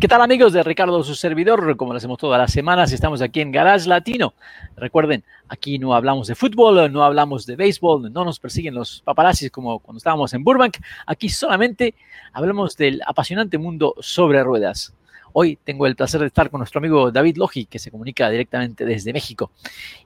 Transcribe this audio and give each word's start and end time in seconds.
¿Qué 0.00 0.08
tal 0.08 0.22
amigos 0.22 0.54
de 0.54 0.62
Ricardo, 0.62 1.04
su 1.04 1.14
servidor? 1.14 1.76
Como 1.76 1.92
lo 1.92 1.98
hacemos 1.98 2.16
todas 2.16 2.40
las 2.40 2.50
semanas, 2.50 2.90
estamos 2.90 3.20
aquí 3.20 3.42
en 3.42 3.52
Garage 3.52 3.86
Latino. 3.86 4.32
Recuerden, 4.74 5.24
aquí 5.46 5.78
no 5.78 5.94
hablamos 5.94 6.26
de 6.26 6.34
fútbol, 6.34 6.90
no 6.90 7.04
hablamos 7.04 7.44
de 7.44 7.54
béisbol, 7.54 8.10
no 8.10 8.24
nos 8.24 8.40
persiguen 8.40 8.72
los 8.72 9.02
paparazzis 9.02 9.50
como 9.50 9.78
cuando 9.80 9.98
estábamos 9.98 10.32
en 10.32 10.42
Burbank. 10.42 10.78
Aquí 11.04 11.28
solamente 11.28 11.94
hablamos 12.32 12.78
del 12.78 13.02
apasionante 13.06 13.58
mundo 13.58 13.94
sobre 14.00 14.42
ruedas. 14.42 14.94
Hoy 15.34 15.58
tengo 15.62 15.86
el 15.86 15.96
placer 15.96 16.22
de 16.22 16.28
estar 16.28 16.48
con 16.48 16.60
nuestro 16.60 16.78
amigo 16.78 17.12
David 17.12 17.36
Logi, 17.36 17.66
que 17.66 17.78
se 17.78 17.90
comunica 17.90 18.30
directamente 18.30 18.86
desde 18.86 19.12
México. 19.12 19.50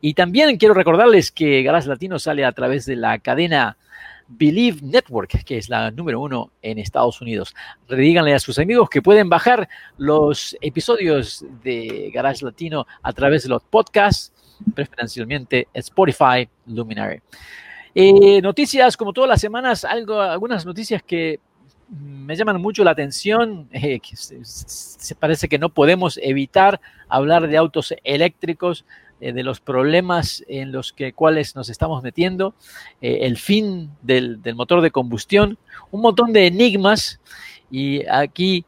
Y 0.01 0.15
también 0.15 0.57
quiero 0.57 0.75
recordarles 0.75 1.31
que 1.31 1.63
Garage 1.63 1.87
Latino 1.87 2.19
sale 2.19 2.45
a 2.45 2.51
través 2.51 2.85
de 2.85 2.97
la 2.97 3.21
cadena 3.21 3.77
Believe 4.29 4.81
Network, 4.83 5.45
que 5.45 5.59
es 5.59 5.69
la 5.69 5.91
número 5.91 6.21
uno 6.21 6.51
en 6.63 6.79
Estados 6.79 7.21
Unidos. 7.21 7.55
Díganle 7.89 8.35
a 8.35 8.39
sus 8.39 8.59
amigos 8.59 8.89
que 8.89 9.03
pueden 9.03 9.29
bajar 9.29 9.69
los 9.99 10.57
episodios 10.61 11.45
de 11.63 12.11
Garage 12.13 12.45
Latino 12.45 12.87
a 13.03 13.13
través 13.13 13.43
de 13.43 13.51
los 13.51 13.63
podcasts, 13.63 14.33
preferencialmente 14.75 15.69
Spotify, 15.75 16.49
Luminary. 16.67 17.21
Eh, 17.95 18.41
noticias, 18.43 18.97
como 18.97 19.13
todas 19.13 19.31
las 19.31 19.41
semanas, 19.41 19.85
algo, 19.85 20.21
algunas 20.21 20.67
noticias 20.67 21.03
que 21.03 21.39
me 21.89 22.35
llaman 22.35 22.61
mucho 22.61 22.83
la 22.83 22.91
atención, 22.91 23.69
eh, 23.73 24.01
se, 24.13 25.15
parece 25.15 25.49
que 25.49 25.59
no 25.59 25.69
podemos 25.69 26.19
evitar 26.23 26.81
hablar 27.09 27.47
de 27.47 27.57
autos 27.57 27.95
eléctricos, 28.03 28.85
eh, 29.21 29.33
de 29.33 29.43
los 29.43 29.61
problemas 29.61 30.45
en 30.49 30.73
los 30.73 30.93
que, 30.93 31.13
cuales 31.13 31.55
nos 31.57 31.69
estamos 31.69 32.03
metiendo, 32.03 32.55
eh, 33.01 33.19
el 33.23 33.37
fin 33.37 33.91
del, 34.03 34.43
del, 34.43 34.55
motor 34.55 34.81
de 34.81 34.91
combustión, 34.91 35.59
un 35.91 36.01
montón 36.01 36.33
de 36.33 36.47
enigmas. 36.47 37.21
Y 37.71 38.07
aquí 38.09 38.65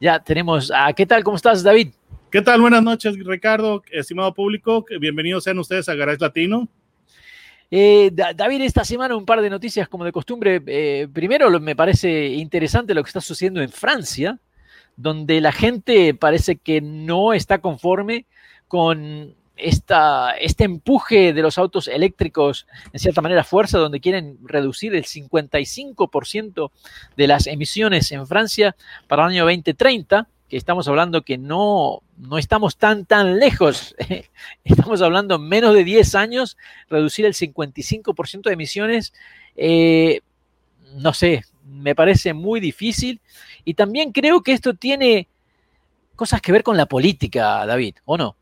ya 0.00 0.18
tenemos, 0.20 0.72
a, 0.74 0.92
¿qué 0.92 1.06
tal? 1.06 1.22
¿Cómo 1.24 1.36
estás, 1.36 1.62
David? 1.62 1.88
¿Qué 2.30 2.40
tal? 2.40 2.62
Buenas 2.62 2.82
noches, 2.82 3.14
Ricardo, 3.24 3.82
estimado 3.90 4.32
público. 4.32 4.84
Bienvenidos 4.98 5.44
sean 5.44 5.58
ustedes 5.58 5.88
a 5.88 5.94
Garage 5.94 6.18
Latino. 6.18 6.66
Eh, 7.70 8.10
David, 8.12 8.62
esta 8.62 8.84
semana 8.84 9.16
un 9.16 9.24
par 9.24 9.40
de 9.40 9.48
noticias 9.48 9.88
como 9.88 10.04
de 10.04 10.12
costumbre. 10.12 10.62
Eh, 10.66 11.08
primero, 11.12 11.50
me 11.58 11.74
parece 11.74 12.28
interesante 12.28 12.92
lo 12.92 13.02
que 13.02 13.08
está 13.08 13.20
sucediendo 13.20 13.62
en 13.62 13.70
Francia, 13.70 14.38
donde 14.96 15.40
la 15.40 15.52
gente 15.52 16.12
parece 16.12 16.56
que 16.56 16.80
no 16.80 17.32
está 17.32 17.58
conforme 17.58 18.26
con 18.68 19.34
este 19.62 20.64
empuje 20.64 21.32
de 21.32 21.42
los 21.42 21.58
autos 21.58 21.88
eléctricos, 21.88 22.66
en 22.92 23.00
cierta 23.00 23.22
manera, 23.22 23.44
fuerza, 23.44 23.78
donde 23.78 24.00
quieren 24.00 24.38
reducir 24.42 24.94
el 24.94 25.04
55% 25.04 26.70
de 27.16 27.26
las 27.26 27.46
emisiones 27.46 28.10
en 28.12 28.26
Francia 28.26 28.76
para 29.08 29.24
el 29.24 29.30
año 29.30 29.44
2030, 29.44 30.28
que 30.48 30.56
estamos 30.56 30.86
hablando 30.88 31.22
que 31.22 31.38
no, 31.38 32.02
no 32.18 32.38
estamos 32.38 32.76
tan, 32.76 33.06
tan 33.06 33.38
lejos. 33.38 33.96
estamos 34.64 35.00
hablando 35.00 35.38
menos 35.38 35.74
de 35.74 35.84
10 35.84 36.14
años, 36.14 36.58
reducir 36.90 37.24
el 37.24 37.34
55% 37.34 38.42
de 38.42 38.52
emisiones. 38.52 39.14
Eh, 39.56 40.20
no 40.96 41.14
sé, 41.14 41.44
me 41.64 41.94
parece 41.94 42.34
muy 42.34 42.60
difícil. 42.60 43.20
Y 43.64 43.74
también 43.74 44.12
creo 44.12 44.42
que 44.42 44.52
esto 44.52 44.74
tiene 44.74 45.28
cosas 46.16 46.42
que 46.42 46.52
ver 46.52 46.62
con 46.62 46.76
la 46.76 46.86
política, 46.86 47.64
David, 47.64 47.96
¿o 48.04 48.18
no? 48.18 48.36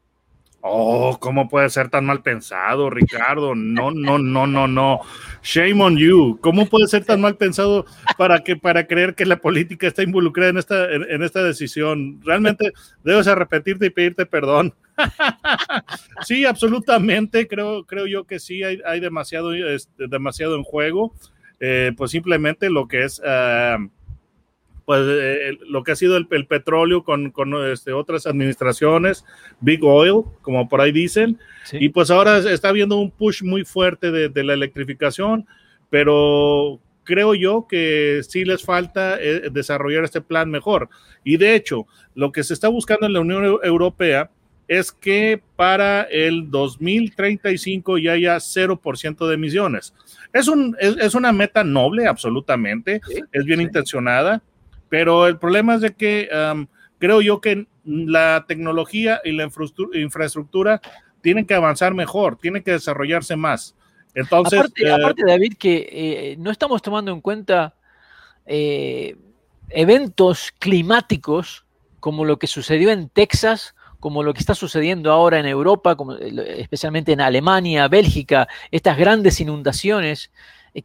Oh, 0.63 1.17
¿cómo 1.19 1.49
puede 1.49 1.71
ser 1.71 1.89
tan 1.89 2.05
mal 2.05 2.23
pensado, 2.23 2.91
Ricardo? 2.91 3.55
No, 3.55 3.91
no, 3.91 4.19
no, 4.19 4.47
no, 4.47 4.69
no. 4.69 5.01
Shame 5.43 5.83
on 5.83 5.97
you. 5.97 6.39
¿Cómo 6.43 6.67
puede 6.67 6.87
ser 6.87 7.05
tan 7.05 7.23
mal 7.23 7.37
pensado 7.37 7.87
para 8.19 8.41
que 8.41 8.57
para 8.57 8.87
creer 8.87 9.15
que 9.15 9.25
la 9.25 9.37
política 9.37 9.87
está 9.87 10.03
involucrada 10.03 10.51
en 10.51 10.59
esta, 10.59 10.93
en, 10.93 11.11
en 11.11 11.23
esta 11.23 11.43
decisión? 11.43 12.21
Realmente 12.23 12.73
debes 13.03 13.27
arrepentirte 13.27 13.87
y 13.87 13.91
pedirte 13.91 14.27
perdón. 14.27 14.75
sí, 16.27 16.45
absolutamente. 16.45 17.49
Creo, 17.49 17.87
creo 17.87 18.07
yo 18.07 18.25
que 18.25 18.39
sí 18.39 18.63
hay, 18.63 18.81
hay 18.85 19.01
demasiado, 19.01 19.55
este, 19.55 20.09
demasiado 20.09 20.57
en 20.57 20.65
juego. 20.65 21.15
Eh, 21.59 21.93
pues 21.97 22.11
simplemente 22.11 22.69
lo 22.69 22.87
que 22.87 23.05
es. 23.05 23.19
Uh, 23.21 23.89
pues 24.91 25.03
eh, 25.07 25.57
lo 25.69 25.85
que 25.85 25.93
ha 25.93 25.95
sido 25.95 26.17
el, 26.17 26.27
el 26.33 26.47
petróleo 26.49 27.05
con, 27.05 27.31
con 27.31 27.55
este, 27.71 27.93
otras 27.93 28.27
administraciones, 28.27 29.25
Big 29.61 29.85
Oil, 29.85 30.25
como 30.43 30.69
por 30.69 30.81
ahí 30.81 30.91
dicen, 30.91 31.39
sí. 31.63 31.77
y 31.81 31.91
pues 31.91 32.11
ahora 32.11 32.39
está 32.39 32.71
habiendo 32.71 32.97
un 32.97 33.13
push 33.13 33.45
muy 33.45 33.65
fuerte 33.65 34.11
de, 34.11 34.29
de, 34.29 34.43
la 34.43 34.55
electrificación, 34.55 35.47
pero 35.91 36.81
creo 37.05 37.37
yo 37.37 37.69
que 37.69 38.23
sí 38.29 38.45
les 38.45 38.65
falta 38.65 39.17
eh, 39.21 39.51
desarrollar 39.53 40.03
este 40.03 40.23
plan 40.23 40.51
mejor. 40.51 40.89
Y 41.23 41.37
de 41.37 41.55
hecho, 41.55 41.87
lo 42.17 42.33
que 42.33 42.43
se 42.43 42.53
está 42.53 42.67
buscando 42.67 43.07
en 43.07 43.13
la 43.13 43.21
Unión 43.21 43.61
Europea 43.63 44.29
es 44.67 44.91
que 44.91 45.41
para 45.55 46.03
el 46.03 46.51
2035 46.51 47.99
ya 47.99 48.15
haya 48.15 48.35
0% 48.39 49.29
de 49.29 49.35
emisiones. 49.35 49.95
Es, 50.33 50.49
un, 50.49 50.77
es, 50.81 50.97
es, 50.97 51.15
una 51.15 51.31
meta 51.31 51.63
noble, 51.63 52.09
absolutamente, 52.09 53.01
sí, 53.07 53.21
es 53.31 53.45
bien 53.45 53.61
sí. 53.61 53.67
intencionada, 53.67 54.43
pero 54.91 55.27
el 55.27 55.39
problema 55.39 55.77
es 55.77 55.81
de 55.81 55.95
que 55.95 56.29
um, 56.53 56.67
creo 56.99 57.23
yo 57.23 57.41
que 57.41 57.67
la 57.85 58.45
tecnología 58.47 59.23
y 59.25 59.33
la 59.33 59.49
infraestructura 59.95 60.83
tienen 61.23 61.47
que 61.47 61.55
avanzar 61.55 61.95
mejor, 61.95 62.37
tienen 62.37 62.63
que 62.63 62.73
desarrollarse 62.73 63.37
más. 63.37 63.75
Entonces, 64.15 64.59
aparte, 64.59 64.87
eh, 64.87 64.93
aparte 64.93 65.23
David, 65.25 65.55
que 65.59 65.89
eh, 65.91 66.37
no 66.39 66.51
estamos 66.51 66.83
tomando 66.83 67.13
en 67.13 67.21
cuenta 67.21 67.75
eh, 68.45 69.17
eventos 69.71 70.53
climáticos 70.59 71.65
como 72.01 72.25
lo 72.25 72.39
que 72.39 72.49
sucedió 72.49 72.91
en 72.91 73.09
Texas, 73.09 73.75
como 74.01 74.23
lo 74.23 74.35
que 74.35 74.41
está 74.41 74.55
sucediendo 74.55 75.13
ahora 75.13 75.39
en 75.39 75.47
Europa, 75.47 75.95
como, 75.95 76.17
especialmente 76.17 77.13
en 77.13 77.21
Alemania, 77.21 77.87
Bélgica, 77.87 78.49
estas 78.71 78.97
grandes 78.97 79.41
inundaciones, 79.41 80.33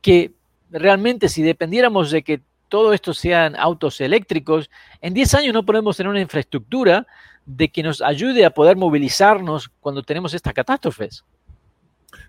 que 0.02 0.34
realmente 0.70 1.30
si 1.30 1.42
dependiéramos 1.42 2.12
de 2.12 2.24
que 2.24 2.42
todo 2.76 2.92
esto 2.92 3.14
sean 3.14 3.56
autos 3.56 4.02
eléctricos, 4.02 4.70
en 5.00 5.14
10 5.14 5.36
años 5.36 5.54
no 5.54 5.66
podemos 5.66 5.96
tener 5.96 6.10
una 6.10 6.20
infraestructura 6.20 7.08
de 7.46 7.70
que 7.70 7.82
nos 7.82 8.02
ayude 8.02 8.44
a 8.44 8.50
poder 8.50 8.76
movilizarnos 8.76 9.70
cuando 9.80 10.04
tenemos 10.04 10.34
estas 10.34 10.52
catástrofes. 10.52 11.24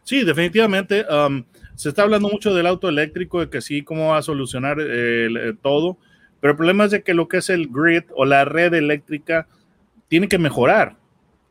Sí, 0.05 0.23
definitivamente. 0.23 1.05
Se 1.75 1.89
está 1.89 2.03
hablando 2.03 2.29
mucho 2.29 2.55
del 2.55 2.69
auto 2.69 2.89
eléctrico, 2.89 3.41
de 3.41 3.51
que 3.51 3.61
sí, 3.61 3.83
cómo 3.83 4.11
va 4.11 4.19
a 4.19 4.23
solucionar 4.23 4.77
eh, 4.81 5.53
todo, 5.63 5.99
pero 6.39 6.53
el 6.53 6.57
problema 6.57 6.85
es 6.85 6.93
de 6.93 7.03
que 7.03 7.13
lo 7.13 7.27
que 7.27 7.39
es 7.39 7.51
el 7.51 7.67
grid 7.67 8.05
o 8.15 8.25
la 8.25 8.45
red 8.45 8.73
eléctrica 8.73 9.49
tiene 10.07 10.29
que 10.29 10.39
mejorar, 10.39 10.95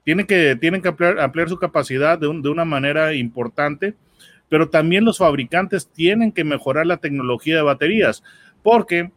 tiene 0.06 0.26
que, 0.26 0.56
tienen 0.56 0.82
que 0.82 0.88
ampliar, 0.88 1.50
su 1.50 1.58
capacidad 1.58 2.18
de 2.18 2.28
una 2.30 2.64
manera 2.64 3.14
importante, 3.14 3.96
pero 4.48 4.70
también 4.70 5.04
los 5.04 5.18
fabricantes 5.18 5.90
tienen 5.90 6.32
que 6.32 6.46
mejorar 6.46 6.86
la 6.86 6.98
tecnología 6.98 7.58
de 7.58 7.62
baterías 7.62 8.24
porque, 8.66 9.12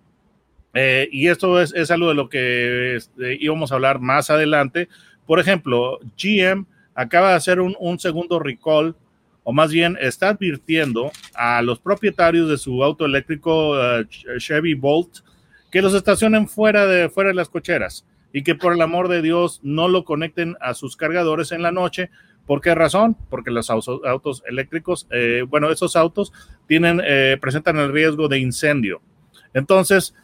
eh, 0.74 1.08
y 1.10 1.28
esto 1.28 1.58
es, 1.58 1.72
es, 1.72 1.90
algo 1.90 2.08
de 2.08 2.14
lo 2.14 2.28
que 2.28 2.96
este, 2.96 3.38
íbamos 3.40 3.72
a 3.72 3.76
hablar 3.76 3.98
más 3.98 4.28
adelante, 4.28 4.90
por 5.24 5.40
ejemplo, 5.40 5.98
GM 6.18 6.66
acaba 6.94 7.30
de 7.30 7.36
hacer 7.36 7.58
un, 7.58 7.74
un, 7.80 7.98
segundo 7.98 8.38
recall, 8.38 8.94
o 9.44 9.52
más 9.54 9.72
bien 9.72 9.96
está 10.02 10.28
advirtiendo 10.28 11.10
a 11.34 11.62
los 11.62 11.78
propietarios 11.78 12.50
de 12.50 12.58
su 12.58 12.84
auto 12.84 13.06
eléctrico 13.06 13.70
uh, 13.70 14.04
Chevy 14.36 14.74
Bolt 14.74 15.20
que 15.70 15.80
los 15.80 15.94
estacionen 15.94 16.46
fuera 16.46 16.84
de, 16.84 17.08
fuera 17.08 17.28
de 17.28 17.34
las 17.34 17.48
cocheras 17.48 18.04
y 18.34 18.42
que 18.42 18.54
por 18.54 18.74
el 18.74 18.82
amor 18.82 19.08
de 19.08 19.22
Dios 19.22 19.60
no 19.62 19.88
lo 19.88 20.04
conecten 20.04 20.56
a 20.60 20.74
sus 20.74 20.94
cargadores 20.94 21.52
en 21.52 21.62
la 21.62 21.72
noche. 21.72 22.10
¿Por 22.46 22.60
qué 22.60 22.74
razón? 22.74 23.16
Porque 23.30 23.50
los 23.50 23.70
autos, 23.70 24.02
autos 24.04 24.42
eléctricos, 24.46 25.06
eh, 25.10 25.46
bueno, 25.48 25.70
esos 25.70 25.96
autos 25.96 26.34
tienen, 26.66 27.00
eh, 27.02 27.38
presentan 27.40 27.78
el 27.78 27.92
riesgo 27.92 28.28
de 28.28 28.38
incendio. 28.38 29.00
Entonces, 29.54 30.14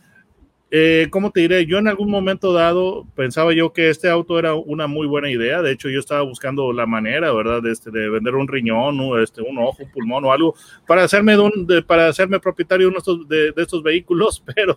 eh, 0.77 1.07
¿cómo 1.11 1.31
te 1.31 1.39
diré? 1.39 1.67
Yo 1.67 1.79
en 1.79 1.87
algún 1.87 2.11
momento 2.11 2.53
dado 2.53 3.07
pensaba 3.15 3.53
yo 3.53 3.73
que 3.73 3.91
este 3.91 4.09
auto 4.09 4.41
era 4.41 4.55
una 4.55 4.89
muy 4.89 5.07
buena 5.07 5.31
idea. 5.31 5.63
De 5.63 5.71
hecho, 5.71 5.89
yo 5.89 6.01
estaba 6.01 6.23
buscando 6.23 6.73
la 6.73 6.85
manera, 6.85 7.33
¿verdad? 7.33 7.63
De, 7.63 7.71
este, 7.71 7.93
de 7.93 8.09
vender 8.09 8.35
un 8.35 8.49
riñón, 8.49 8.99
este, 9.23 9.41
un 9.41 9.57
ojo, 9.59 9.85
un 9.85 9.91
pulmón 9.93 10.25
o 10.25 10.33
algo 10.33 10.57
para 10.85 11.05
hacerme, 11.05 11.39
un, 11.39 11.69
para 11.87 12.09
hacerme 12.09 12.41
propietario 12.41 12.91
de, 12.91 12.97
estos, 12.97 13.29
de, 13.29 13.53
de, 13.53 13.63
estos 13.63 13.85
vehículos, 13.85 14.43
pero 14.55 14.77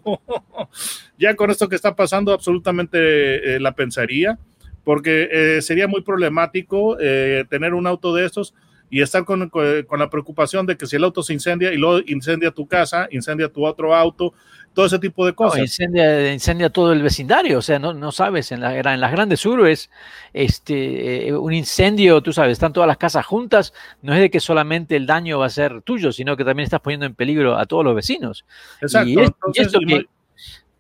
ya 1.18 1.36
con 1.36 1.50
esto 1.50 1.68
que 1.68 1.76
está 1.76 1.96
pasando, 1.96 2.32
absolutamente 2.32 3.56
eh, 3.56 3.60
la 3.60 3.72
pensaría. 3.74 4.38
porque 4.84 5.30
eh, 5.32 5.62
sería 5.64 5.88
muy 5.88 6.02
problemático 6.02 6.98
eh, 7.00 7.44
tener 7.50 7.74
un 7.74 7.88
auto 7.88 8.14
de 8.14 8.26
estos 8.26 8.54
y 8.90 9.02
estar 9.02 9.26
con, 9.26 9.50
con, 9.50 10.00
la 10.00 10.10
preocupación 10.10 10.66
de 10.66 10.78
que 10.78 10.86
si 10.86 10.96
el 10.96 11.04
auto 11.04 11.22
se 11.22 11.34
incendia 11.34 11.74
y 11.74 11.78
luego 11.78 12.00
incendia 12.08 12.52
tu 12.52 12.68
casa, 12.68 13.08
incendia 13.12 13.50
tu 13.50 13.66
otro 13.66 13.94
auto, 13.94 14.34
todo 14.74 14.86
ese 14.86 15.00
tipo 15.00 15.26
de 15.26 15.34
cosas. 15.34 15.58
No, 15.58 15.64
incendia, 15.64 16.34
incendia, 16.34 16.70
todo 16.70 16.94
el 16.94 17.02
vecindario, 17.02 17.58
o 17.58 17.62
sea, 17.62 17.80
no, 17.80 17.94
no 17.94 18.12
sabes, 18.12 18.52
en, 18.52 18.62
la, 18.62 18.78
en 18.78 19.02
las 19.02 19.12
grandes 19.12 19.46
urbes, 19.46 19.90
este, 20.34 21.28
eh, 21.28 21.34
un 21.36 21.54
incendio, 21.54 22.22
tú 22.22 22.32
sabes, 22.32 22.54
están 22.54 22.74
todas 22.74 22.88
las 22.88 22.98
casas 22.98 23.26
juntas, 23.26 23.74
no 24.02 24.14
es 24.14 24.22
de 24.22 24.30
que 24.30 24.40
solamente 24.40 24.96
el 24.96 25.06
daño 25.06 25.40
va 25.40 25.48
a 25.48 25.50
ser 25.50 25.82
tuyo, 25.82 26.12
sino 26.12 26.38
que 26.38 26.46
también 26.46 26.66
estás 26.66 26.80
poniendo 26.80 27.06
en 27.06 27.16
peligro 27.16 27.58
a 27.58 27.66
todos 27.66 27.84
los 27.84 27.96
vecinos. 27.96 28.46
Exacto. 28.82 29.10
Y, 29.10 29.20
es, 29.20 29.28
Entonces, 29.28 29.64
y 29.64 29.66
esto 29.66 29.80
que, 29.80 30.06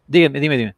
dime, 0.07 0.39
dime, 0.39 0.57
dime. 0.57 0.75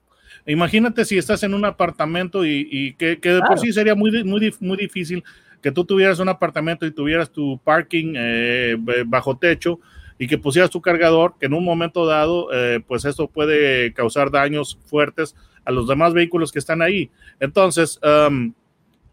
Imagínate 0.48 1.06
si 1.06 1.18
estás 1.18 1.44
en 1.44 1.54
un 1.54 1.66
apartamento 1.66 2.44
y, 2.44 2.68
y 2.72 2.94
que, 2.94 3.20
que, 3.20 3.30
de 3.30 3.40
claro. 3.40 3.54
por 3.54 3.60
sí 3.60 3.72
sería 3.72 3.94
muy, 3.94 4.24
muy, 4.24 4.56
muy 4.60 4.78
difícil 4.78 5.24
que 5.62 5.72
tú 5.72 5.86
tuvieras 5.86 6.20
un 6.20 6.30
apartamento 6.30 6.86
y 6.86 6.92
tuvieras 6.92 7.32
tu 7.32 7.60
parking 7.64 8.14
eh, 8.16 8.78
bajo 9.06 9.38
techo 9.38 9.80
y 10.18 10.28
que 10.28 10.38
pusieras 10.38 10.70
tu 10.70 10.82
cargador, 10.82 11.36
que 11.40 11.46
en 11.46 11.54
un 11.54 11.64
momento 11.64 12.06
dado, 12.06 12.50
eh, 12.54 12.82
pues 12.86 13.06
esto 13.06 13.28
puede 13.28 13.94
causar 13.94 14.32
daños 14.32 14.78
fuertes 14.86 15.36
a 15.64 15.72
los 15.72 15.88
demás 15.88 16.14
vehículos 16.14 16.52
que 16.52 16.60
están 16.60 16.82
ahí. 16.82 17.10
Entonces, 17.40 18.00
um, 18.04 18.54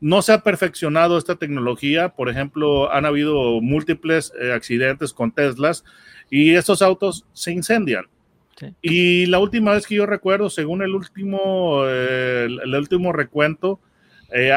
no 0.00 0.20
se 0.22 0.32
ha 0.32 0.42
perfeccionado 0.42 1.16
esta 1.16 1.36
tecnología. 1.36 2.10
Por 2.10 2.28
ejemplo, 2.28 2.92
han 2.92 3.06
habido 3.06 3.60
múltiples 3.60 4.32
eh, 4.40 4.52
accidentes 4.52 5.12
con 5.12 5.30
Teslas 5.30 5.84
y 6.28 6.54
estos 6.54 6.82
autos 6.82 7.24
se 7.32 7.52
incendian. 7.52 8.06
Sí. 8.58 8.74
Y 8.82 9.26
la 9.26 9.38
última 9.38 9.72
vez 9.72 9.86
que 9.86 9.94
yo 9.94 10.06
recuerdo, 10.06 10.50
según 10.50 10.82
el 10.82 10.94
último, 10.94 11.84
eh, 11.86 12.46
el, 12.46 12.60
el, 12.64 12.74
último 12.74 13.12
recuento, 13.12 13.80
eh, 14.32 14.52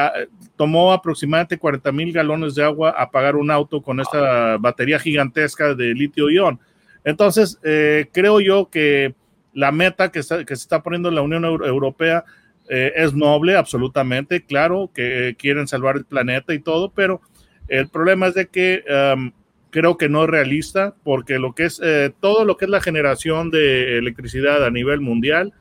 tomó 0.56 0.92
aproximadamente 0.92 1.58
40 1.58 1.92
mil 1.92 2.12
galones 2.12 2.54
de 2.54 2.64
agua 2.64 2.90
apagar 2.90 3.36
un 3.36 3.50
auto 3.50 3.82
con 3.82 4.00
esta 4.00 4.56
batería 4.58 4.98
gigantesca 4.98 5.74
de 5.74 5.94
litio-ion. 5.94 6.58
Entonces, 7.04 7.58
eh, 7.62 8.08
creo 8.12 8.40
yo 8.40 8.68
que 8.70 9.14
la 9.52 9.72
meta 9.72 10.10
que, 10.10 10.20
está, 10.20 10.44
que, 10.44 10.56
se 10.56 10.62
está 10.62 10.82
poniendo 10.82 11.10
la 11.10 11.22
Unión 11.22 11.44
Europea 11.44 12.24
eh, 12.68 12.92
es 12.94 13.14
noble, 13.14 13.56
absolutamente, 13.56 14.44
claro, 14.44 14.90
que 14.94 15.34
quieren 15.38 15.66
salvar 15.66 15.96
el 15.96 16.04
planeta 16.04 16.54
y 16.54 16.60
todo, 16.60 16.90
pero 16.90 17.20
el 17.68 17.88
problema 17.88 18.28
es 18.28 18.34
de 18.34 18.46
que 18.48 18.84
um, 19.14 19.32
creo 19.70 19.96
que 19.96 20.08
no 20.08 20.24
es 20.24 20.30
realista, 20.30 20.94
porque 21.02 21.38
lo 21.38 21.54
que 21.54 21.64
es 21.64 21.80
eh, 21.82 22.12
todo 22.20 22.44
lo 22.44 22.56
que 22.56 22.66
es 22.66 22.70
la 22.70 22.80
generación 22.80 23.50
de 23.50 23.98
electricidad 23.98 24.64
a 24.64 24.70
nivel 24.70 25.00
mundial 25.00 25.52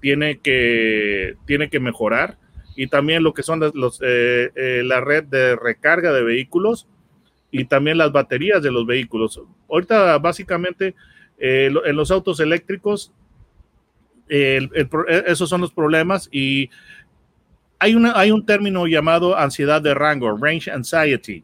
tiene 0.00 0.38
que, 0.38 1.34
tiene 1.46 1.70
que 1.70 1.80
mejorar 1.80 2.37
y 2.78 2.86
también 2.86 3.24
lo 3.24 3.34
que 3.34 3.42
son 3.42 3.58
los, 3.58 3.74
los 3.74 4.00
eh, 4.02 4.52
eh, 4.54 4.82
la 4.84 5.00
red 5.00 5.24
de 5.24 5.56
recarga 5.56 6.12
de 6.12 6.22
vehículos 6.22 6.86
y 7.50 7.64
también 7.64 7.98
las 7.98 8.12
baterías 8.12 8.62
de 8.62 8.70
los 8.70 8.86
vehículos. 8.86 9.42
Ahorita 9.68 10.16
básicamente 10.18 10.94
eh, 11.40 11.72
en 11.84 11.96
los 11.96 12.12
autos 12.12 12.38
eléctricos 12.38 13.10
el, 14.28 14.70
el, 14.74 14.88
esos 15.26 15.50
son 15.50 15.60
los 15.60 15.72
problemas 15.72 16.28
y 16.30 16.70
hay, 17.80 17.96
una, 17.96 18.12
hay 18.14 18.30
un 18.30 18.46
término 18.46 18.86
llamado 18.86 19.36
ansiedad 19.36 19.82
de 19.82 19.94
rango, 19.94 20.36
range 20.36 20.70
anxiety. 20.70 21.42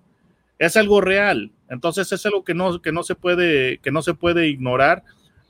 Es 0.61 0.77
algo 0.77 1.01
real. 1.01 1.51
Entonces 1.69 2.13
es 2.13 2.25
algo 2.27 2.45
que 2.45 2.55
no, 2.55 2.81
que 2.81 2.93
no, 2.93 3.03
se, 3.03 3.17
puede, 3.17 3.79
que 3.79 3.91
no 3.91 4.03
se 4.03 4.15
puede 4.15 4.47
ignorar. 4.47 5.03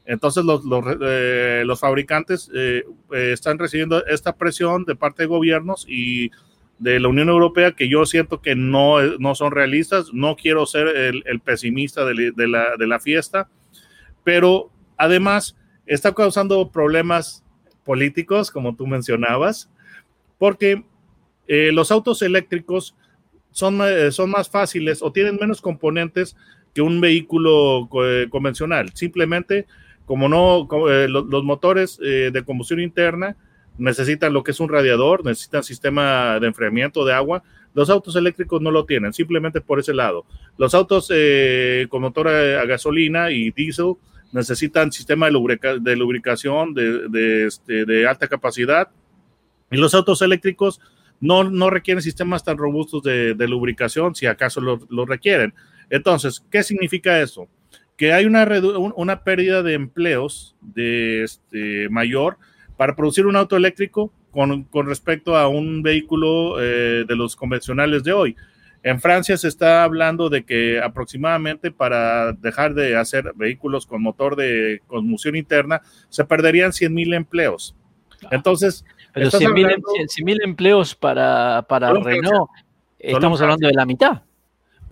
Entonces 0.07 0.45
los, 0.45 0.65
los, 0.65 0.85
eh, 1.01 1.65
fabricantes 1.81 2.51
eh, 2.55 2.85
eh, 3.13 3.33
están 3.33 3.59
recibiendo 3.59 4.05
esta 4.07 4.37
presión 4.37 4.85
de 4.85 4.97
parte 4.97 5.23
de 5.23 5.29
gobiernos 5.29 5.87
y 5.89 6.31
de 6.79 7.01
la 7.01 7.09
Unión 7.09 7.31
Europea 7.31 7.73
que 7.73 7.89
yo 7.89 8.05
siento 8.05 8.43
que 8.43 8.55
no, 8.55 9.01
no 9.19 9.35
son 9.35 9.53
realistas. 9.53 10.13
No 10.13 10.37
quiero 10.37 10.67
ser 10.67 10.89
el, 10.89 11.41
pesimista 11.41 12.05
de, 12.05 12.33
la, 12.37 12.77
de, 12.77 12.87
la, 12.87 13.01
fiesta, 13.01 13.49
pero 14.25 14.71
además 14.99 15.57
está 15.87 16.13
causando 16.13 16.71
problemas 16.71 17.43
políticos, 17.85 18.51
como 18.51 18.77
tú 18.77 18.87
mencionabas, 18.87 19.71
porque 20.39 20.85
los 21.47 21.93
autos 21.93 22.23
eléctricos 22.23 22.95
son, 23.53 23.81
son 24.11 24.31
más 24.31 24.51
fáciles 24.51 25.01
o 25.01 25.13
tienen 25.13 25.39
menos 25.41 25.61
componentes 25.61 26.37
que 26.75 26.83
un 26.83 27.01
vehículo 27.01 27.89
convencional. 28.31 28.91
Simplemente 28.95 29.67
como 30.07 30.29
no, 30.29 30.69
eh, 30.91 31.09
los, 31.09 31.45
motores 31.45 31.99
eh, 32.03 32.31
de 32.33 32.45
combustión 32.45 32.81
interna 32.81 33.37
necesitan 33.79 34.33
lo 34.33 34.45
que 34.45 34.53
es 34.53 34.61
un 34.61 34.69
radiador, 34.69 35.25
necesitan 35.25 35.65
sistema 35.65 36.39
de 36.39 36.47
enfriamiento 36.47 37.05
de 37.05 37.15
agua. 37.15 37.43
Los 37.75 37.91
autos 37.91 38.15
eléctricos 38.15 38.61
no 38.61 38.71
lo 38.71 38.85
tienen, 38.85 39.13
simplemente 39.13 39.61
por 39.61 39.81
ese 39.81 39.95
lado. 39.95 40.27
Los 40.59 40.75
autos 40.75 41.11
eh, 41.13 41.87
con 41.89 42.03
motor 42.03 42.29
a, 42.29 42.65
gasolina 42.67 43.31
y 43.31 43.51
diésel 43.51 43.95
necesitan 44.33 44.93
sistema 44.93 45.27
de, 45.27 45.33
lubrica, 45.33 45.77
de 45.79 45.97
lubricación 45.97 46.75
este, 47.13 47.85
de, 47.85 48.07
alta 48.07 48.29
capacidad. 48.29 48.89
Y 49.71 49.77
los 49.77 49.95
autos 49.95 50.23
eléctricos 50.23 50.81
no, 51.21 51.45
no 51.45 51.71
requieren 51.71 52.03
sistemas 52.03 52.45
tan 52.45 52.59
robustos 52.59 53.03
de, 53.03 53.49
lubricación, 53.49 54.15
si 54.15 54.27
acaso 54.27 54.61
lo 54.61 55.07
requieren. 55.07 55.55
Entonces, 55.91 56.45
¿qué 56.51 56.63
significa 56.63 57.21
eso? 57.21 57.49
Que 57.97 58.13
hay 58.13 58.27
una, 58.27 58.47
una 58.97 59.23
pérdida 59.23 59.63
de 59.63 59.75
empleos 59.75 60.57
de 60.61 61.23
este, 61.25 61.89
mayor 61.89 62.39
para 62.77 62.97
producir 62.97 63.27
un 63.27 63.37
auto 63.37 63.57
eléctrico 63.57 64.13
con, 64.31 64.65
con 64.65 64.87
respecto 64.87 65.37
a 65.37 65.49
un 65.49 65.83
vehículo 65.83 66.61
eh, 66.61 67.05
de 67.07 67.17
los 67.17 67.37
convencionales 67.37 68.03
de 68.03 68.13
hoy. 68.13 68.37
En 68.83 69.01
Francia 69.01 69.37
se 69.39 69.49
está 69.49 69.85
hablando 69.85 70.29
de 70.29 70.45
que 70.45 70.79
aproximadamente 70.81 71.71
para 71.71 72.33
dejar 72.33 72.75
de 72.75 72.97
hacer 72.97 73.33
vehículos 73.35 73.87
con 73.87 74.03
motor 74.03 74.37
de 74.37 74.83
combustión 74.87 75.37
interna 75.37 75.81
se 76.11 76.25
perderían 76.25 76.73
100 76.73 76.93
mil 76.93 77.15
empleos. 77.15 77.75
Entonces, 78.31 78.85
pero 79.15 79.31
100 79.31 79.53
mil 79.55 79.67
em, 79.71 80.51
empleos 80.51 80.95
para, 80.95 81.65
para 81.69 81.93
Renault, 81.95 82.51
estamos 82.99 83.41
hablando 83.41 83.67
de 83.67 83.75
la 83.75 83.87
mitad. 83.87 84.23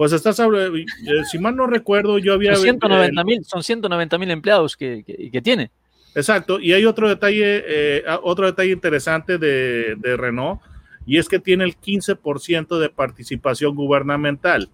Pues 0.03 0.11
estás, 0.11 0.37
eh, 0.41 0.85
si 1.31 1.39
mal 1.39 1.55
no 1.55 1.69
recuerdo, 1.69 2.19
yo 2.19 2.33
había... 2.33 2.57
Son 2.57 2.65
190 2.65 3.23
mil, 3.23 3.45
son 3.45 3.63
190 3.63 4.19
mil 4.19 4.33
empleados 4.33 4.77
que, 4.77 5.05
que, 5.07 5.31
que, 5.31 5.41
tiene. 5.41 5.71
Exacto, 6.17 6.59
y 6.59 6.73
hay 6.73 6.87
otro 6.87 7.09
detalle, 7.09 7.63
eh, 7.65 8.05
otro 8.25 8.47
detalle 8.47 8.73
interesante 8.73 9.39
de, 9.39 9.95
de, 9.97 10.17
Renault, 10.17 10.61
y 11.07 11.19
es 11.19 11.29
que 11.29 11.39
tiene 11.39 11.63
el 11.63 11.79
15% 11.79 12.81
de 12.81 12.89
participación 12.89 13.77
gubernamental. 13.77 14.71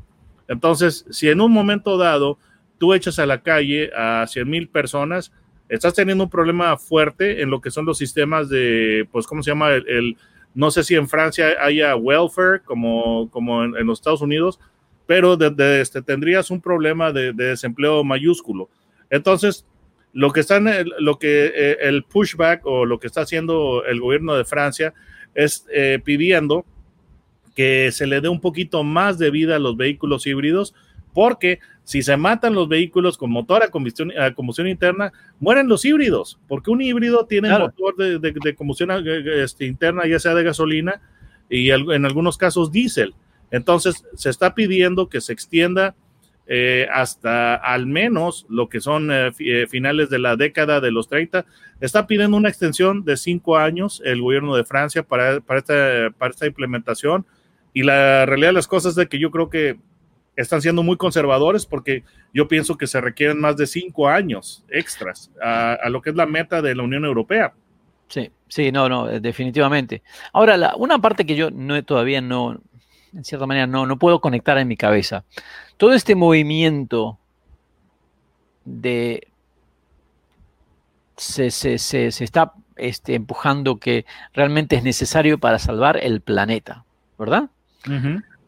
Entonces, 0.48 1.04
si 1.10 1.28
en 1.28 1.42
un 1.42 1.52
momento 1.52 1.98
dado 1.98 2.38
tú 2.78 2.94
echas 2.94 3.18
a 3.18 3.26
la 3.26 3.42
calle 3.42 3.90
a 3.94 4.26
100 4.26 4.48
mil 4.48 4.68
personas, 4.70 5.30
estás 5.68 5.92
teniendo 5.92 6.24
un 6.24 6.30
problema 6.30 6.74
fuerte 6.78 7.42
en 7.42 7.50
lo 7.50 7.60
que 7.60 7.70
son 7.70 7.84
los 7.84 7.98
sistemas 7.98 8.48
de, 8.48 9.06
pues, 9.12 9.26
¿cómo 9.26 9.42
se 9.42 9.50
llama? 9.50 9.72
El, 9.72 9.86
el 9.90 10.16
no 10.54 10.70
sé 10.70 10.84
si 10.84 10.94
en 10.94 11.06
Francia 11.06 11.48
haya 11.60 11.94
welfare 11.96 12.62
como, 12.64 13.28
como 13.30 13.62
en, 13.62 13.76
en 13.76 13.86
los 13.86 13.98
Estados 13.98 14.22
Unidos, 14.22 14.58
pero 15.08 15.38
de, 15.38 15.48
de 15.48 15.80
este, 15.80 16.02
tendrías 16.02 16.50
un 16.50 16.60
problema 16.60 17.12
de, 17.12 17.32
de, 17.32 17.44
desempleo 17.46 18.04
mayúsculo. 18.04 18.68
Entonces, 19.08 19.64
lo 20.12 20.32
que 20.32 20.40
están, 20.40 20.68
lo 20.98 21.18
que 21.18 21.46
eh, 21.46 21.78
el 21.80 22.04
pushback 22.04 22.66
o 22.66 22.84
lo 22.84 23.00
que 23.00 23.06
está 23.06 23.22
haciendo 23.22 23.86
el 23.86 24.00
gobierno 24.00 24.34
de 24.34 24.44
Francia 24.44 24.92
es 25.34 25.64
eh, 25.72 25.98
pidiendo 26.04 26.66
que 27.56 27.90
se 27.90 28.06
le 28.06 28.20
dé 28.20 28.28
un 28.28 28.42
poquito 28.42 28.84
más 28.84 29.16
de 29.18 29.30
vida 29.30 29.56
a 29.56 29.58
los 29.58 29.78
vehículos 29.78 30.26
híbridos, 30.26 30.74
porque 31.14 31.60
si 31.84 32.02
se 32.02 32.18
matan 32.18 32.54
los 32.54 32.68
vehículos 32.68 33.16
con 33.16 33.30
motor 33.30 33.62
a 33.62 33.70
combustión, 33.70 34.12
a 34.20 34.34
combustión 34.34 34.68
interna, 34.68 35.14
mueren 35.40 35.68
los 35.68 35.86
híbridos, 35.86 36.38
porque 36.48 36.70
un 36.70 36.82
híbrido 36.82 37.24
tiene 37.24 37.48
claro. 37.48 37.68
motor 37.68 37.96
de, 37.96 38.18
de, 38.18 38.34
de 38.44 38.54
combustión 38.54 38.90
eh, 38.90 39.42
este, 39.42 39.64
interna, 39.64 40.06
ya 40.06 40.18
sea 40.18 40.34
de 40.34 40.44
gasolina 40.44 41.00
y 41.48 41.70
en 41.70 42.04
algunos 42.04 42.36
casos 42.36 42.70
diésel. 42.70 43.14
Entonces, 43.50 44.04
se 44.14 44.30
está 44.30 44.54
pidiendo 44.54 45.08
que 45.08 45.20
se 45.20 45.32
extienda 45.32 45.94
eh, 46.50 46.88
hasta 46.90 47.56
al 47.56 47.84
menos 47.86 48.46
lo 48.48 48.70
que 48.70 48.80
son 48.80 49.10
eh, 49.12 49.32
eh, 49.38 49.66
finales 49.66 50.08
de 50.08 50.18
la 50.18 50.34
década 50.34 50.80
de 50.80 50.90
los 50.90 51.06
30. 51.08 51.44
Está 51.80 52.06
pidiendo 52.06 52.38
una 52.38 52.48
extensión 52.48 53.04
de 53.04 53.18
cinco 53.18 53.58
años 53.58 54.00
el 54.02 54.22
gobierno 54.22 54.56
de 54.56 54.64
Francia 54.64 55.02
para, 55.02 55.40
para, 55.40 55.58
esta, 55.58 56.10
para 56.16 56.30
esta 56.30 56.46
implementación. 56.46 57.26
Y 57.74 57.82
la 57.82 58.24
realidad 58.24 58.48
de 58.48 58.54
las 58.54 58.66
cosas 58.66 58.96
es 58.96 59.08
que 59.08 59.18
yo 59.18 59.30
creo 59.30 59.50
que 59.50 59.78
están 60.36 60.62
siendo 60.62 60.82
muy 60.82 60.96
conservadores 60.96 61.66
porque 61.66 62.04
yo 62.32 62.48
pienso 62.48 62.78
que 62.78 62.86
se 62.86 63.00
requieren 63.00 63.40
más 63.40 63.58
de 63.58 63.66
cinco 63.66 64.08
años 64.08 64.64
extras 64.70 65.30
a, 65.42 65.74
a 65.74 65.90
lo 65.90 66.00
que 66.00 66.10
es 66.10 66.16
la 66.16 66.26
meta 66.26 66.62
de 66.62 66.74
la 66.74 66.82
Unión 66.82 67.04
Europea. 67.04 67.52
Sí, 68.08 68.30
sí, 68.48 68.72
no, 68.72 68.88
no, 68.88 69.06
definitivamente. 69.06 70.02
Ahora, 70.32 70.56
la, 70.56 70.74
una 70.76 70.98
parte 70.98 71.26
que 71.26 71.36
yo 71.36 71.50
no, 71.50 71.82
todavía 71.84 72.22
no, 72.22 72.58
en 73.14 73.24
cierta 73.24 73.46
manera 73.46 73.66
no, 73.66 73.86
no 73.86 73.98
puedo 73.98 74.20
conectar 74.20 74.58
en 74.58 74.68
mi 74.68 74.76
cabeza. 74.76 75.24
Todo 75.76 75.92
este 75.92 76.14
movimiento 76.14 77.18
de 78.64 79.28
se, 81.16 81.50
se, 81.50 81.78
se, 81.78 82.12
se 82.12 82.24
está 82.24 82.52
este, 82.76 83.14
empujando 83.14 83.78
que 83.78 84.06
realmente 84.32 84.76
es 84.76 84.82
necesario 84.82 85.38
para 85.38 85.58
salvar 85.58 85.96
el 85.96 86.20
planeta. 86.20 86.84
¿verdad? 87.18 87.50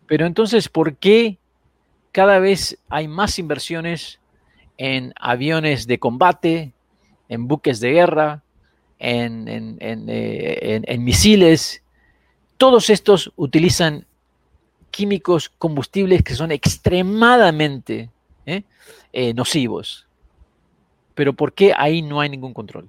Pero 0.06 0.26
entonces, 0.26 0.68
¿por 0.68 0.96
qué 0.96 1.38
cada 2.12 2.38
vez 2.38 2.78
hay 2.88 3.08
más 3.08 3.38
inversiones 3.38 4.20
en 4.78 5.12
aviones 5.20 5.86
de 5.86 5.98
combate, 5.98 6.72
en 7.28 7.48
buques 7.48 7.80
de 7.80 7.92
guerra, 7.92 8.42
en, 8.98 9.46
eh, 9.78 10.96
misiles? 10.98 11.82
Todos 12.56 12.90
estos 12.90 13.32
utilizan 13.36 14.06
químicos 14.90 15.48
combustibles 15.48 16.22
que 16.22 16.34
son 16.34 16.52
extremadamente 16.52 18.10
¿eh? 18.46 18.62
Eh, 19.12 19.34
nocivos. 19.34 20.06
Pero 21.14 21.32
¿por 21.32 21.52
qué 21.52 21.72
ahí 21.76 22.02
no 22.02 22.20
hay 22.20 22.28
ningún 22.28 22.54
control? 22.54 22.88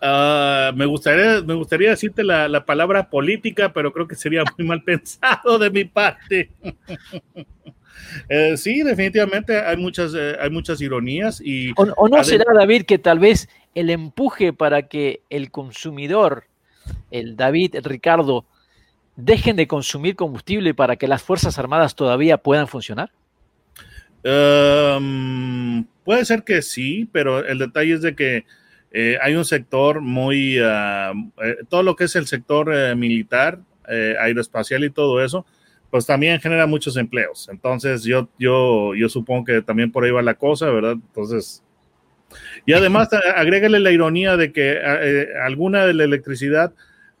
Ah, 0.00 0.70
me, 0.74 0.86
gustaría, 0.86 1.42
me 1.42 1.54
gustaría 1.54 1.90
decirte 1.90 2.22
la, 2.22 2.64
palabra 2.64 3.10
política, 3.10 3.72
pero 3.72 3.92
creo 3.92 4.06
que 4.06 4.14
sería 4.14 4.44
muy 4.56 4.66
mal 4.66 4.82
pensado 4.84 5.58
de 5.58 5.70
mi 5.70 5.84
parte. 5.84 6.50
Eh, 8.28 8.56
sí, 8.56 8.82
definitivamente 8.82 9.58
hay 9.60 9.76
muchas, 9.76 10.14
hay 10.14 10.48
muchas 10.50 10.80
ironías. 10.80 11.42
Y 11.44 11.72
¿O, 11.76 12.08
no 12.08 12.24
será, 12.24 12.44
David, 12.54 12.84
que 12.84 12.96
tal 12.96 13.18
vez 13.18 13.48
el 13.74 13.90
empuje 13.90 14.52
para 14.52 14.88
que 14.88 15.20
el 15.28 15.50
consumidor, 15.50 16.44
el 17.10 17.36
David, 17.36 17.74
el 17.74 17.84
Ricardo, 17.84 18.46
dejen 19.18 19.56
de 19.56 19.66
consumir 19.66 20.14
combustible 20.14 20.74
para 20.74 20.94
que 20.94 21.08
las 21.08 21.22
Fuerzas 21.22 21.58
Armadas 21.58 21.96
todavía 21.96 22.38
puedan 22.38 22.68
funcionar? 22.68 23.10
Em, 24.22 25.84
puede 26.04 26.24
ser 26.24 26.44
que 26.44 26.62
sí, 26.62 27.08
pero 27.10 27.44
el 27.44 27.58
detalle 27.58 27.94
es 27.94 28.02
de 28.02 28.14
que 28.14 28.46
eh, 28.92 29.18
hay 29.20 29.34
un 29.34 29.44
sector 29.44 30.00
muy, 30.00 30.56
eh, 30.58 31.12
todo 31.68 31.82
lo 31.82 31.96
que 31.96 32.04
es 32.04 32.14
el 32.14 32.26
sector 32.28 32.72
eh, 32.72 32.94
militar, 32.94 33.58
aeroespacial 33.88 34.84
y 34.84 34.90
todo 34.90 35.24
eso, 35.24 35.46
pues 35.90 36.06
también 36.06 36.40
genera 36.40 36.66
muchos 36.66 36.96
empleos. 36.96 37.48
Entonces 37.50 38.04
yo, 38.04 38.28
yo, 38.38 38.94
yo 38.94 39.08
supongo 39.08 39.46
que 39.46 39.62
también 39.62 39.90
por 39.90 40.04
ahí 40.04 40.10
va 40.10 40.22
la 40.22 40.34
cosa, 40.34 40.66
¿verdad? 40.70 40.92
Entonces, 40.92 41.64
y 42.66 42.74
además 42.74 43.08
agrégale 43.34 43.80
la 43.80 43.90
ironía 43.90 44.36
de 44.36 44.52
que 44.52 44.78
alguna 45.42 45.86
de 45.86 45.94
la 45.94 46.04
electricidad 46.04 46.72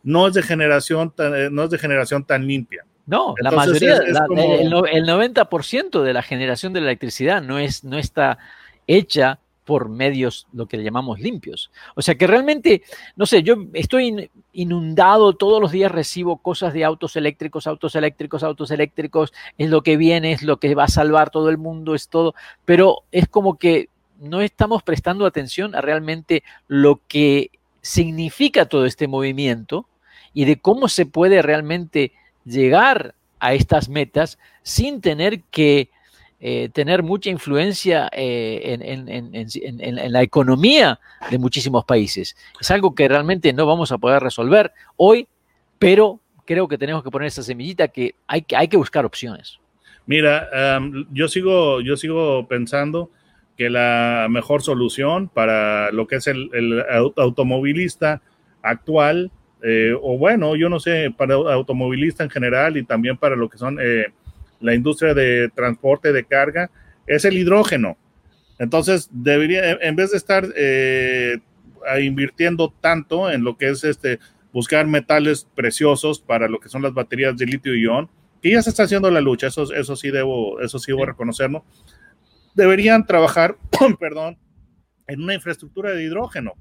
no 0.08 0.26
es 0.26 0.32
de 0.32 0.42
generación 0.42 1.10
tan, 1.10 1.34
eh, 1.34 1.50
no 1.50 1.64
es 1.64 1.70
de 1.70 1.76
generación 1.76 2.24
tan 2.24 2.46
limpia. 2.46 2.86
No, 3.04 3.34
la 3.40 3.50
mayoría, 3.50 3.98
el, 3.98 5.06
90% 5.06 6.02
de 6.02 6.12
la 6.14 6.22
generación 6.22 6.72
de 6.72 6.80
la 6.80 6.86
electricidad 6.86 7.42
no, 7.42 7.58
es, 7.58 7.84
no 7.84 7.98
está 7.98 8.38
hecha 8.86 9.38
por 9.66 9.90
medios, 9.90 10.46
lo 10.54 10.64
que 10.66 10.82
llamamos 10.82 11.20
limpios. 11.20 11.70
O 11.94 12.00
sea 12.00 12.14
que 12.14 12.26
realmente, 12.26 12.82
no 13.16 13.26
sé, 13.26 13.42
yo 13.42 13.56
estoy 13.74 14.30
inundado, 14.54 15.34
todos 15.34 15.60
los 15.60 15.72
días 15.72 15.92
recibo 15.92 16.38
cosas 16.38 16.72
de 16.72 16.84
autos 16.84 17.14
eléctricos, 17.16 17.66
autos 17.66 17.94
eléctricos, 17.94 18.42
autos 18.42 18.70
eléctricos, 18.70 19.34
es 19.58 19.68
lo 19.68 19.82
que 19.82 19.98
viene, 19.98 20.32
es 20.32 20.42
lo 20.42 20.56
que 20.56 20.74
va 20.74 20.84
a 20.84 20.88
salvar 20.88 21.28
todo 21.28 21.50
el 21.50 21.58
mundo, 21.58 21.94
es 21.94 22.08
todo, 22.08 22.34
pero 22.64 23.02
es 23.12 23.28
como 23.28 23.58
que 23.58 23.90
no 24.18 24.40
estamos 24.40 24.82
prestando 24.82 25.26
atención 25.26 25.74
a 25.74 25.82
realmente 25.82 26.44
lo 26.66 27.02
que 27.08 27.50
significa 27.82 28.66
todo 28.66 28.86
este 28.86 29.06
movimiento 29.06 29.86
y 30.34 30.44
de 30.44 30.56
cómo 30.56 30.88
se 30.88 31.06
puede 31.06 31.42
realmente 31.42 32.12
llegar 32.44 33.14
a 33.40 33.54
estas 33.54 33.88
metas 33.88 34.38
sin 34.62 35.00
tener 35.00 35.42
que 35.50 35.90
eh, 36.40 36.68
tener 36.72 37.02
mucha 37.02 37.30
influencia 37.30 38.08
eh, 38.12 38.78
en, 38.80 40.12
la 40.12 40.22
economía 40.22 41.00
de 41.30 41.38
muchísimos 41.38 41.84
países. 41.84 42.36
Es 42.60 42.70
algo 42.70 42.94
que 42.94 43.08
realmente 43.08 43.52
no 43.52 43.66
vamos 43.66 43.90
a 43.90 43.98
poder 43.98 44.22
resolver 44.22 44.72
hoy, 44.96 45.26
pero 45.80 46.20
creo 46.44 46.68
que 46.68 46.78
tenemos 46.78 47.02
que 47.02 47.10
poner 47.10 47.26
esa 47.26 47.42
semillita 47.42 47.88
que 47.88 48.14
hay, 48.28 48.46
hay 48.56 48.68
que 48.68 48.76
buscar 48.76 49.04
opciones. 49.04 49.58
Mira, 50.06 50.48
yo, 51.10 51.26
sigo, 51.26 51.80
yo 51.80 51.96
sigo 51.96 52.46
pensando 52.46 53.10
que 53.56 53.68
la 53.68 54.28
mejor 54.30 54.62
solución 54.62 55.28
para 55.28 55.90
lo 55.90 56.06
que 56.06 56.16
es 56.16 56.28
el 56.28 56.84
automovilista 57.16 58.22
actual 58.62 59.32
eh, 59.62 59.92
o 60.00 60.16
bueno, 60.18 60.54
yo 60.56 60.68
no 60.68 60.78
sé, 60.78 61.12
para 61.16 61.34
automovilista 61.34 62.22
en 62.22 62.30
general 62.30 62.76
y 62.76 62.84
también 62.84 63.16
para 63.16 63.36
lo 63.36 63.48
que 63.48 63.58
son 63.58 63.78
eh, 63.80 64.06
la 64.60 64.74
industria 64.74 65.14
de 65.14 65.48
transporte 65.54 66.12
de 66.12 66.24
carga, 66.24 66.70
es 67.06 67.24
el 67.24 67.36
hidrógeno. 67.36 67.96
Entonces, 68.58 69.08
debería, 69.12 69.72
en 69.72 69.96
vez 69.96 70.10
de 70.10 70.16
estar 70.16 70.46
eh, 70.56 71.38
invirtiendo 72.00 72.72
tanto 72.80 73.30
en 73.30 73.44
lo 73.44 73.56
que 73.56 73.68
es 73.68 73.84
este, 73.84 74.18
buscar 74.52 74.86
metales 74.86 75.46
preciosos 75.54 76.20
para 76.20 76.48
lo 76.48 76.60
que 76.60 76.68
son 76.68 76.82
las 76.82 76.94
baterías 76.94 77.36
de 77.36 77.46
litio 77.46 77.74
ion, 77.74 78.08
que 78.42 78.52
ya 78.52 78.62
se 78.62 78.70
está 78.70 78.84
haciendo 78.84 79.10
la 79.10 79.20
lucha, 79.20 79.48
eso, 79.48 79.72
eso 79.72 79.96
sí 79.96 80.10
debo, 80.10 80.60
eso 80.60 80.78
sí 80.78 80.92
debo 80.92 81.06
reconocerlo, 81.06 81.64
deberían 82.54 83.06
trabajar, 83.06 83.56
perdón, 84.00 84.38
en 85.06 85.22
una 85.22 85.34
infraestructura 85.34 85.90
de 85.92 86.04
hidrógeno. 86.04 86.54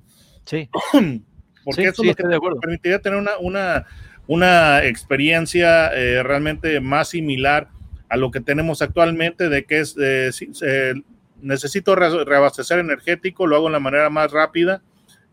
Sí. 0.46 0.70
porque 1.68 1.84
eso 1.84 2.02
es 2.02 2.08
lo 2.08 2.16
que 2.16 2.24
te 2.24 2.40
permitiría 2.62 3.00
tener 3.00 3.20
una, 3.20 3.38
una, 3.42 3.86
una 4.26 4.86
experiencia 4.86 5.88
eh, 5.94 6.24
realmente 6.24 6.80
más 6.80 7.10
similar 7.10 7.68
a 8.08 8.16
lo 8.16 8.32
que 8.32 8.40
tenemos 8.40 8.82
actualmente, 8.82 9.50
de 9.50 9.66
que 9.66 9.80
es, 9.82 9.94
eh, 10.00 10.94
necesito 11.42 11.94
reabastecer 11.94 12.80
energético, 12.80 13.48
lo 13.48 13.58
hago 13.58 13.66
de 13.66 13.74
la 13.74 13.80
manera 13.82 14.10
más 14.10 14.32
rápida 14.32 14.82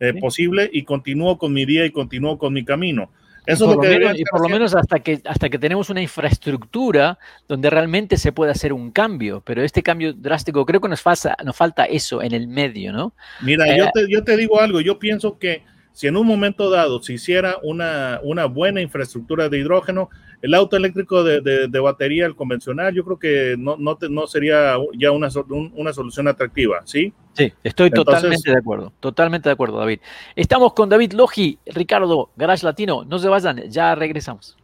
eh, 0.00 0.12
posible 0.14 0.68
y 0.72 0.82
continúo 0.82 1.38
con 1.38 1.52
mi 1.52 1.64
día 1.66 1.86
y 1.86 1.92
continúo 1.92 2.36
con 2.36 2.52
mi 2.52 2.64
camino. 2.64 3.12
Eso 3.46 3.66
y 3.66 3.74
por, 3.74 3.84
lo, 3.84 3.90
menos, 3.90 4.18
y 4.18 4.24
por 4.24 4.40
lo 4.40 4.48
menos, 4.48 4.74
hasta 4.74 4.98
que, 4.98 5.20
hasta 5.24 5.48
que 5.48 5.58
tenemos 5.58 5.88
una 5.88 6.02
infraestructura 6.02 7.16
donde 7.46 7.70
realmente 7.70 8.16
se 8.16 8.32
puede 8.32 8.50
hacer 8.50 8.72
un 8.72 8.90
cambio, 8.90 9.40
pero 9.44 9.62
este 9.62 9.84
cambio 9.84 10.14
drástico, 10.14 10.66
creo 10.66 10.80
que 10.80 10.88
nos 10.88 11.00
falta, 11.00 11.36
nos 11.44 11.54
falta 11.54 11.84
eso 11.84 12.22
en 12.22 12.32
el 12.32 12.48
medio, 12.48 12.92
¿no? 12.92 13.14
Mira, 13.40 13.76
yo, 13.76 13.88
te, 13.92 14.10
yo 14.10 14.24
te 14.24 14.36
digo 14.36 14.60
algo, 14.60 14.80
yo 14.80 14.98
pienso 14.98 15.38
que 15.38 15.62
si 15.94 16.08
en 16.08 16.16
un 16.16 16.26
momento 16.26 16.70
dado 16.70 17.00
se 17.00 17.12
hiciera 17.12 17.58
una, 17.62 18.18
una 18.24 18.46
buena 18.46 18.80
infraestructura 18.80 19.48
de 19.48 19.58
hidrógeno, 19.58 20.10
el 20.42 20.52
auto 20.52 20.76
eléctrico 20.76 21.22
de, 21.22 21.40
de, 21.40 21.80
batería, 21.80 22.26
el 22.26 22.34
convencional, 22.34 22.92
yo 22.92 23.04
creo 23.04 23.18
que 23.18 23.54
no, 23.56 23.76
no, 23.78 23.96
no 24.10 24.26
sería 24.26 24.74
ya 24.98 25.12
una, 25.12 25.28
una, 25.74 25.92
solución 25.92 26.26
atractiva, 26.26 26.82
¿sí? 26.84 27.12
Sí, 27.32 27.52
estoy 27.62 27.90
totalmente 27.90 28.50
de 28.50 28.58
acuerdo, 28.58 28.92
totalmente 28.98 29.48
de 29.48 29.52
acuerdo, 29.52 29.78
David. 29.78 30.00
Estamos 30.34 30.72
con 30.74 30.88
David 30.88 31.12
Logi, 31.12 31.60
Ricardo, 31.64 32.30
Garage 32.36 32.66
Latino, 32.66 33.04
no 33.04 33.20
se 33.20 33.28
vayan, 33.28 33.62
ya 33.70 33.94
regresamos. 33.94 34.56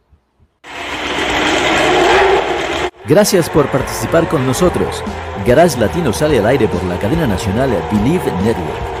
Gracias 3.07 3.49
por 3.49 3.71
participar 3.71 4.27
con 4.27 4.45
nosotros. 4.45 5.01
Garage 5.47 5.79
Latino 5.79 6.11
sale 6.11 6.39
al 6.39 6.45
aire 6.45 6.67
por 6.67 6.83
la 6.83 6.99
cadena 6.99 7.25
nacional 7.25 7.71
Believe 7.89 8.31
Network. 8.43 9.00